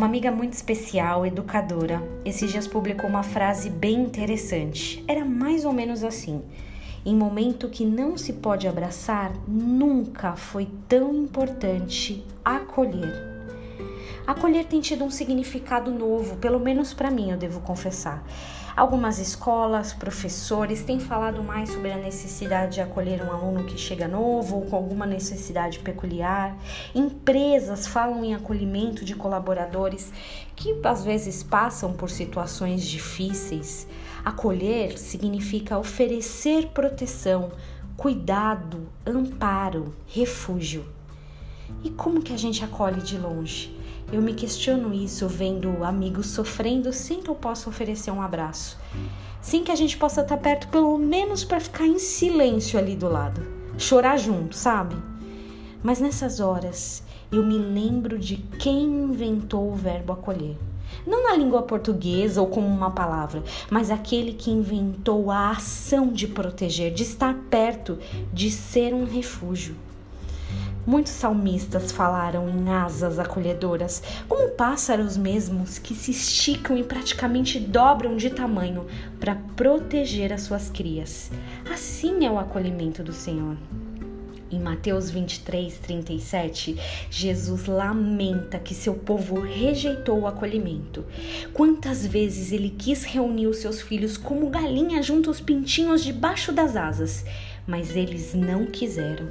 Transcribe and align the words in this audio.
Uma 0.00 0.06
amiga 0.06 0.30
muito 0.30 0.54
especial, 0.54 1.26
educadora, 1.26 2.02
esses 2.24 2.50
dias 2.50 2.66
publicou 2.66 3.06
uma 3.06 3.22
frase 3.22 3.68
bem 3.68 4.00
interessante. 4.00 5.04
Era 5.06 5.26
mais 5.26 5.66
ou 5.66 5.74
menos 5.74 6.02
assim: 6.02 6.42
Em 7.04 7.14
momento 7.14 7.68
que 7.68 7.84
não 7.84 8.16
se 8.16 8.32
pode 8.32 8.66
abraçar, 8.66 9.30
nunca 9.46 10.34
foi 10.36 10.66
tão 10.88 11.14
importante 11.14 12.24
acolher. 12.42 13.29
Acolher 14.26 14.64
tem 14.64 14.80
tido 14.80 15.04
um 15.04 15.10
significado 15.10 15.90
novo, 15.90 16.36
pelo 16.36 16.60
menos 16.60 16.94
para 16.94 17.10
mim, 17.10 17.30
eu 17.30 17.36
devo 17.36 17.60
confessar. 17.60 18.22
Algumas 18.76 19.18
escolas, 19.18 19.92
professores 19.92 20.82
têm 20.82 21.00
falado 21.00 21.42
mais 21.42 21.70
sobre 21.70 21.90
a 21.92 21.96
necessidade 21.96 22.74
de 22.74 22.80
acolher 22.80 23.22
um 23.22 23.32
aluno 23.32 23.64
que 23.64 23.76
chega 23.76 24.06
novo 24.06 24.56
ou 24.56 24.62
com 24.62 24.76
alguma 24.76 25.04
necessidade 25.04 25.80
peculiar. 25.80 26.56
Empresas 26.94 27.86
falam 27.86 28.24
em 28.24 28.34
acolhimento 28.34 29.04
de 29.04 29.14
colaboradores 29.14 30.12
que 30.54 30.80
às 30.84 31.04
vezes 31.04 31.42
passam 31.42 31.92
por 31.92 32.08
situações 32.10 32.82
difíceis. 32.82 33.86
Acolher 34.24 34.98
significa 34.98 35.78
oferecer 35.78 36.68
proteção, 36.68 37.50
cuidado, 37.96 38.88
amparo, 39.04 39.94
refúgio. 40.06 40.86
E 41.82 41.90
como 41.90 42.22
que 42.22 42.32
a 42.32 42.38
gente 42.38 42.64
acolhe 42.64 43.02
de 43.02 43.18
longe? 43.18 43.79
Eu 44.12 44.20
me 44.20 44.34
questiono 44.34 44.92
isso 44.92 45.28
vendo 45.28 45.84
amigos 45.84 46.26
sofrendo 46.26 46.92
sem 46.92 47.22
que 47.22 47.30
eu 47.30 47.34
possa 47.34 47.68
oferecer 47.68 48.10
um 48.10 48.20
abraço. 48.20 48.76
Sem 49.40 49.62
que 49.62 49.70
a 49.70 49.76
gente 49.76 49.96
possa 49.96 50.22
estar 50.22 50.36
perto, 50.36 50.66
pelo 50.66 50.98
menos 50.98 51.44
para 51.44 51.60
ficar 51.60 51.86
em 51.86 51.98
silêncio 51.98 52.76
ali 52.76 52.96
do 52.96 53.08
lado. 53.08 53.40
Chorar 53.78 54.16
junto, 54.16 54.56
sabe? 54.56 54.96
Mas 55.80 56.00
nessas 56.00 56.40
horas 56.40 57.04
eu 57.30 57.44
me 57.44 57.56
lembro 57.56 58.18
de 58.18 58.38
quem 58.58 58.82
inventou 58.82 59.70
o 59.70 59.76
verbo 59.76 60.12
acolher. 60.12 60.56
Não 61.06 61.22
na 61.22 61.36
língua 61.36 61.62
portuguesa 61.62 62.40
ou 62.40 62.48
como 62.48 62.66
uma 62.66 62.90
palavra, 62.90 63.44
mas 63.70 63.92
aquele 63.92 64.32
que 64.32 64.50
inventou 64.50 65.30
a 65.30 65.50
ação 65.50 66.12
de 66.12 66.26
proteger, 66.26 66.92
de 66.92 67.04
estar 67.04 67.32
perto, 67.48 67.96
de 68.32 68.50
ser 68.50 68.92
um 68.92 69.04
refúgio. 69.04 69.76
Muitos 70.90 71.12
salmistas 71.12 71.92
falaram 71.92 72.48
em 72.48 72.68
asas 72.68 73.20
acolhedoras, 73.20 74.02
como 74.28 74.48
pássaros 74.48 75.16
mesmos 75.16 75.78
que 75.78 75.94
se 75.94 76.10
esticam 76.10 76.76
e 76.76 76.82
praticamente 76.82 77.60
dobram 77.60 78.16
de 78.16 78.28
tamanho 78.28 78.84
para 79.20 79.36
proteger 79.54 80.32
as 80.32 80.40
suas 80.40 80.68
crias. 80.68 81.30
Assim 81.72 82.26
é 82.26 82.30
o 82.32 82.40
acolhimento 82.40 83.04
do 83.04 83.12
Senhor. 83.12 83.56
Em 84.50 84.58
Mateus 84.58 85.10
23, 85.10 85.78
37, 85.78 86.76
Jesus 87.08 87.66
lamenta 87.66 88.58
que 88.58 88.74
seu 88.74 88.94
povo 88.94 89.38
rejeitou 89.38 90.22
o 90.22 90.26
acolhimento. 90.26 91.04
Quantas 91.52 92.04
vezes 92.04 92.50
ele 92.50 92.68
quis 92.68 93.04
reunir 93.04 93.46
os 93.46 93.58
seus 93.58 93.80
filhos 93.80 94.16
como 94.16 94.50
galinha 94.50 95.00
junto 95.04 95.30
aos 95.30 95.40
pintinhos 95.40 96.02
debaixo 96.02 96.50
das 96.50 96.74
asas, 96.74 97.24
mas 97.64 97.94
eles 97.94 98.34
não 98.34 98.66
quiseram. 98.66 99.28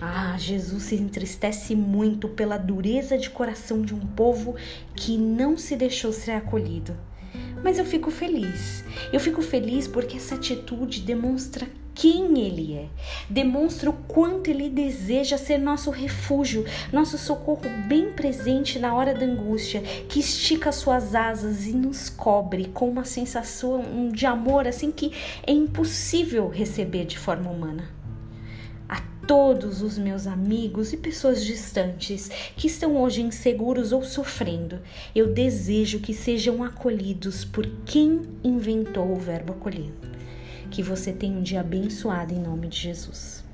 Ah, 0.00 0.36
Jesus 0.38 0.82
se 0.84 0.96
entristece 0.96 1.74
muito 1.74 2.28
pela 2.28 2.58
dureza 2.58 3.16
de 3.16 3.30
coração 3.30 3.82
de 3.82 3.94
um 3.94 4.00
povo 4.00 4.56
que 4.94 5.16
não 5.16 5.56
se 5.56 5.76
deixou 5.76 6.12
ser 6.12 6.32
acolhido. 6.32 6.96
Mas 7.62 7.78
eu 7.78 7.84
fico 7.84 8.10
feliz. 8.10 8.84
Eu 9.12 9.18
fico 9.18 9.40
feliz 9.40 9.88
porque 9.88 10.16
essa 10.16 10.34
atitude 10.34 11.00
demonstra 11.00 11.66
quem 11.94 12.40
Ele 12.40 12.74
é, 12.74 12.88
demonstra 13.30 13.88
o 13.88 13.92
quanto 13.92 14.50
Ele 14.50 14.68
deseja 14.68 15.38
ser 15.38 15.58
nosso 15.58 15.90
refúgio, 15.90 16.64
nosso 16.92 17.16
socorro 17.16 17.62
bem 17.86 18.12
presente 18.12 18.80
na 18.80 18.94
hora 18.94 19.14
da 19.14 19.24
angústia, 19.24 19.80
que 20.08 20.18
estica 20.18 20.72
suas 20.72 21.14
asas 21.14 21.66
e 21.66 21.72
nos 21.72 22.10
cobre 22.10 22.66
com 22.66 22.90
uma 22.90 23.04
sensação 23.04 24.10
de 24.12 24.26
amor 24.26 24.66
assim 24.66 24.90
que 24.90 25.12
é 25.46 25.52
impossível 25.52 26.48
receber 26.48 27.04
de 27.04 27.18
forma 27.18 27.50
humana 27.50 28.03
todos 29.26 29.82
os 29.82 29.96
meus 29.96 30.26
amigos 30.26 30.92
e 30.92 30.96
pessoas 30.96 31.44
distantes 31.44 32.30
que 32.56 32.66
estão 32.66 32.96
hoje 32.96 33.22
inseguros 33.22 33.92
ou 33.92 34.02
sofrendo. 34.02 34.80
Eu 35.14 35.32
desejo 35.32 36.00
que 36.00 36.12
sejam 36.12 36.62
acolhidos 36.62 37.44
por 37.44 37.66
quem 37.86 38.22
inventou 38.42 39.12
o 39.12 39.16
verbo 39.16 39.52
acolher. 39.52 39.92
Que 40.70 40.82
você 40.82 41.12
tenha 41.12 41.38
um 41.38 41.42
dia 41.42 41.60
abençoado 41.60 42.34
em 42.34 42.38
nome 42.38 42.68
de 42.68 42.78
Jesus. 42.78 43.44